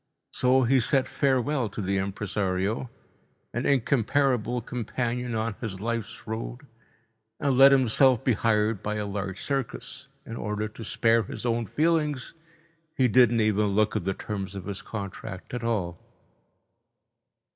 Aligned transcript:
So 0.33 0.63
he 0.63 0.79
said 0.79 1.07
farewell 1.07 1.69
to 1.69 1.79
the 1.79 1.97
impresario, 1.99 2.89
an 3.53 3.67
incomparable 3.67 4.59
companion 4.59 5.35
on 5.35 5.53
his 5.61 5.79
life's 5.79 6.25
road, 6.25 6.65
and 7.39 7.55
let 7.55 7.71
himself 7.71 8.23
be 8.23 8.33
hired 8.33 8.81
by 8.81 8.95
a 8.95 9.05
large 9.05 9.43
circus. 9.43 10.07
In 10.25 10.35
order 10.37 10.67
to 10.67 10.83
spare 10.83 11.21
his 11.21 11.45
own 11.45 11.67
feelings, 11.67 12.33
he 12.97 13.07
didn't 13.07 13.41
even 13.41 13.67
look 13.75 13.95
at 13.95 14.03
the 14.03 14.15
terms 14.15 14.55
of 14.55 14.65
his 14.65 14.81
contract 14.81 15.53
at 15.53 15.63
all. 15.63 15.99